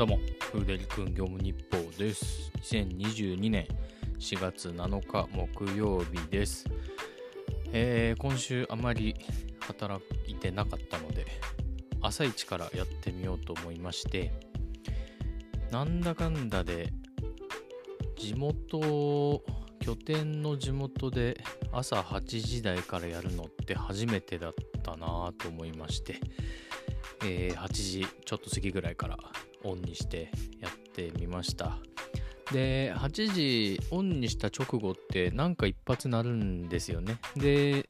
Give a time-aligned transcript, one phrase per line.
[0.00, 0.18] どうも、
[0.50, 2.50] フーデリ君業務日報です。
[2.62, 3.66] 2022年
[4.18, 6.64] 4月7日木曜日です。
[7.74, 9.14] えー今週あまり
[9.58, 11.26] 働いてなかったので、
[12.00, 14.32] 朝一からやってみようと思いまして、
[15.70, 16.94] なんだかんだで、
[18.16, 19.42] 地元、
[19.80, 26.18] 拠点の地元で朝8時台からやるのって初めてだったなぁと思いまして、
[27.22, 29.18] えー8時ちょっと過ぎぐらいから
[29.64, 31.78] オンにしてやってみました。
[32.52, 37.18] で8時オンにした直後ってなんか一発鳴るんですよね。
[37.36, 37.86] で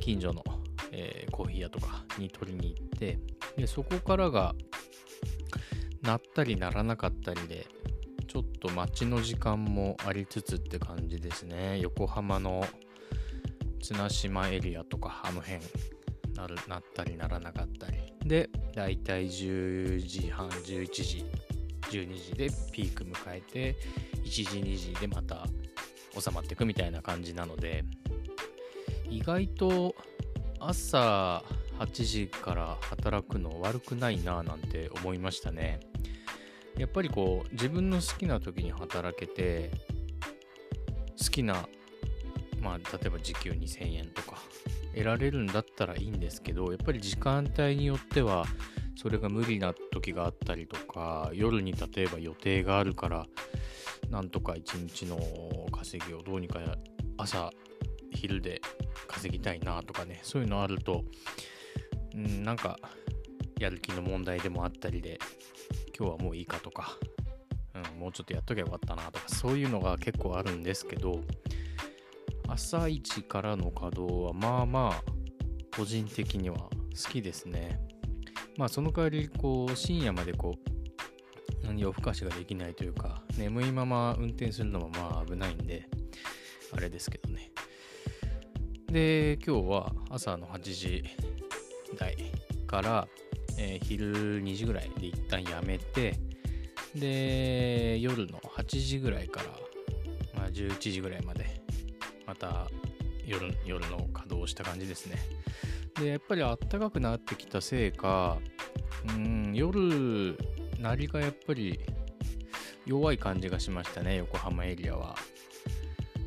[0.00, 0.42] 近所の、
[0.90, 3.18] えーコーヒー屋とかに取りに行って
[3.56, 4.54] でそこからが
[6.02, 7.66] 鳴ったり鳴らなかったりで
[8.28, 11.80] ちょっと待ちの時間もありつつって感じですね。
[11.80, 12.64] 横浜の
[13.82, 15.60] 綱島エリアとかあの辺。
[16.34, 17.98] なるなったりならなかったり。
[18.24, 21.24] でだいたい10時半11時
[21.90, 23.76] 12時でピーク迎えて
[24.24, 25.46] 1時2時でまた
[26.18, 27.84] 収まっていくみたいな感じなので
[29.10, 29.94] 意外と
[30.58, 31.42] 朝
[31.78, 35.80] 8時から働くの悪くないなぁなんて思いましたね。
[36.76, 39.70] やっぱりこう自分の好きな時に働けて
[41.18, 41.68] 好きな
[42.60, 44.38] まあ例えば時給2000円とか
[44.94, 48.44] 得られるんだったらいいんですけどやっぱり時間帯によっては
[48.96, 53.26] それが無理な時があったりとか夜に例えば予定があるから
[54.10, 55.18] なんとか一日の
[55.70, 56.60] 稼ぎをどうにか
[57.16, 57.50] 朝
[58.10, 58.60] 昼で
[59.08, 61.04] 稼ぎたいなとかねそういうのあると
[62.14, 62.78] うんなんか
[63.58, 65.18] やる気の問題でもあったりで
[65.96, 66.98] 今日はもういいかとか、
[67.74, 71.20] うん、もうちょっとやっときゃよかったなとかそういうのが結構あるんですけど
[72.48, 77.80] 朝一からの稼働はまあまあ個人的には好きですね。
[78.56, 80.72] まあその代わりこう深夜までこう
[81.76, 85.88] 夜更かしができないというか眠いまま運転するのもまあ危ないんで
[86.74, 87.50] あれですけどね。
[88.90, 91.04] で今日は朝の8時
[91.96, 92.16] 台
[92.66, 93.08] から、
[93.58, 96.18] えー昼2時ぐらいで一旦やめて
[96.94, 99.48] で夜の8時ぐらいから、
[100.38, 101.61] まあ、11時ぐらいまで
[102.32, 102.66] また
[103.26, 105.16] 夜夜の稼働をした感じですね。
[106.00, 108.38] で、やっぱり暖かくなってきたせいか、
[109.14, 110.38] うん、夜、
[110.80, 111.78] 鳴りがやっぱり
[112.86, 115.14] 弱い感じがしましたね、横浜エリアは。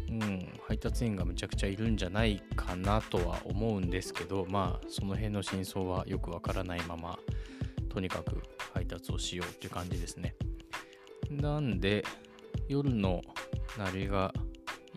[0.09, 7.17] うん、配達員がむちゃくちゃいるんじゃないかなとは思うんですけど、まあ、その辺の真相はよくわからないまま、
[7.89, 8.43] とにかく
[8.75, 10.35] 配達をしようっていう感じですね。
[11.31, 12.05] なんで、
[12.69, 13.23] 夜の
[13.77, 14.31] 鳴りが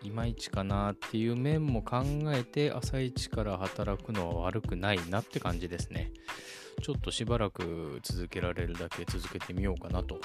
[0.03, 2.03] いまいちかなっていう面も考
[2.35, 6.13] えて朝一から働くのは悪くないなって感じですね。
[6.83, 10.21] ちょっとしばらく続けられるだけ続けてみようかなと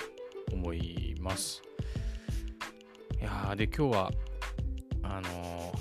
[0.52, 1.62] 思います。
[3.20, 4.12] いやーで今日は
[5.02, 5.74] あの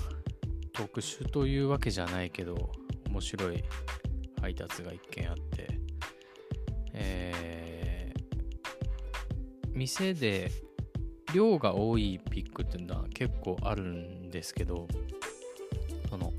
[0.71, 2.71] 特殊というわけじゃないけど
[3.07, 3.63] 面白い
[4.41, 5.67] 配達が一件あって、
[6.93, 7.33] えー
[9.73, 10.51] 店で
[11.33, 14.87] 量が多いピックっていうのは結構あるんですけど
[16.09, 16.31] その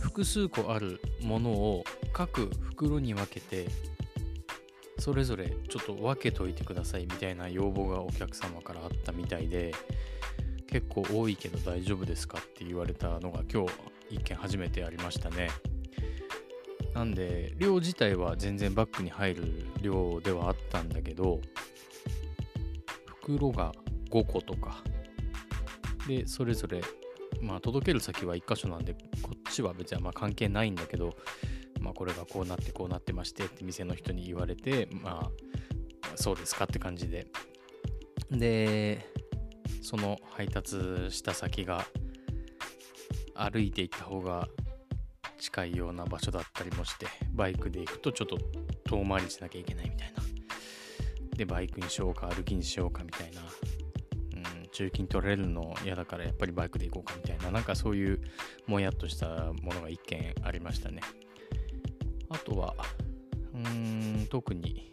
[0.00, 3.66] 複数個あるものを各袋に分けて
[4.98, 9.72] それぞれちょっと分けといてくださいみたいな要望がお客様からあったみたいで
[10.66, 13.70] 結構多いけど大丈夫ですかって言われたのが今日
[14.10, 15.48] 一件初めてありましたね。
[16.94, 19.44] なんで量自体は全然バッグに入る
[19.80, 21.40] 量ではあったんだけど
[23.06, 23.72] 袋が
[24.12, 24.82] 5個とか。
[26.06, 26.82] でそれぞれ
[27.40, 31.14] まあ届ける先は1箇所なんでこっちは別にま関係ないんだけど
[31.80, 35.30] まあこれがこうなってこうなってましてって店の人に言われてまあ
[36.16, 37.26] そうですかって感じで。
[38.30, 39.06] で
[39.82, 40.76] その配達
[41.10, 41.84] した先が
[43.34, 44.48] 歩いて行った方が
[45.38, 48.38] 近いような場所だったりもしてバイクで行くとちょっと
[48.84, 50.22] 遠回りしなきゃいけないみたいな。
[51.36, 53.42] でバイクにしようか歩きにしようかみたいな、
[54.72, 58.20] 中金取られるの嫌だからやっぱりバイクで行こうかみたいななんかそういう
[58.66, 61.00] もやっとしたものが一件ありましたね。
[62.30, 62.74] あとは
[63.54, 64.92] うーん特に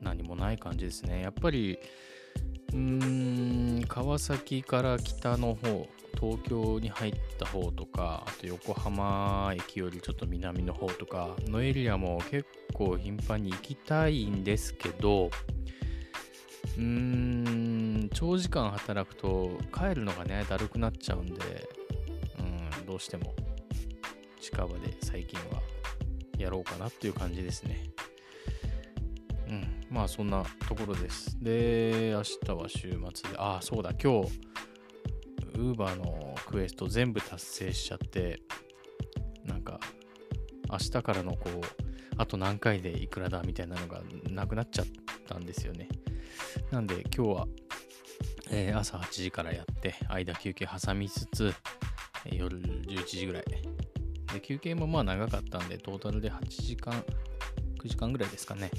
[0.00, 1.22] 何もない感じですね。
[1.22, 1.78] やっぱり
[2.72, 5.88] うーん川崎から北の方
[6.20, 15.30] 東京に入った方とかあと横浜駅よりちょっと南の方とかのエリアも結構頻繁に行きたいんですけど
[16.76, 17.71] うーん
[18.08, 21.68] 長時間働くと帰るのがねだるくなっちゃうんで
[22.38, 23.34] うんどうしても
[24.40, 25.62] 近場で最近は
[26.38, 27.84] やろうかなっていう感じですね
[29.48, 31.36] うんまあそんなところです。
[31.38, 34.32] で、明日は週末で、ああ、そうだ、今日、
[35.54, 38.40] ウーバーのクエスト全部達成しちゃって、
[39.44, 39.78] なんか、
[40.70, 41.60] 明日からのこう、
[42.16, 44.00] あと何回でいくらだみたいなのが
[44.30, 44.86] なくなっちゃっ
[45.28, 45.88] たんですよね。
[46.70, 47.46] なんで今日は、
[48.50, 51.54] えー朝8時からやって、間休憩挟みつつ、
[52.26, 53.44] え夜11時ぐらい。
[54.32, 56.92] で、休憩もまあ長かったんで、トータルで8時間、
[57.82, 58.70] 9時間ぐらいですかね。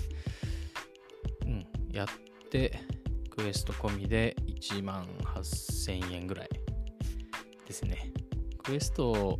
[1.45, 2.79] うん、やって、
[3.29, 6.49] クエスト込みで1万8000円ぐらい
[7.65, 8.11] ですね。
[8.63, 9.39] クエスト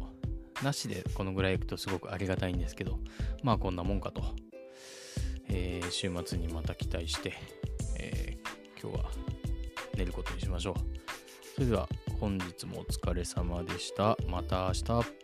[0.63, 2.99] なしでこのぐらいいくとすごくありがたいんですけど、
[3.43, 4.23] まあこんなもんかと。
[5.49, 7.33] えー週末にまた期待して、
[7.99, 9.11] えー今日は
[9.97, 10.75] 寝ることにしましょう。
[11.55, 11.87] それでは
[12.19, 14.17] 本日もお疲れ様でした。
[14.27, 15.22] また明日。